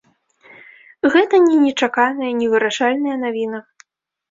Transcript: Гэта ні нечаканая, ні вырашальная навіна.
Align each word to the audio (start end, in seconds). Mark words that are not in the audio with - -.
Гэта 1.15 1.35
ні 1.49 1.55
нечаканая, 1.67 2.31
ні 2.41 2.51
вырашальная 2.55 3.17
навіна. 3.27 3.65